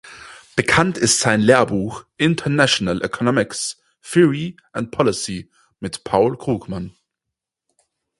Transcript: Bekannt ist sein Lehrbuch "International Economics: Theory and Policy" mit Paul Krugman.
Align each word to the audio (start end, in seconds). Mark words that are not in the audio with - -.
Bekannt 0.55 0.97
ist 0.97 1.19
sein 1.19 1.41
Lehrbuch 1.41 2.05
"International 2.17 3.03
Economics: 3.03 3.83
Theory 4.01 4.57
and 4.71 4.89
Policy" 4.89 5.51
mit 5.79 6.03
Paul 6.03 6.39
Krugman. 6.39 6.91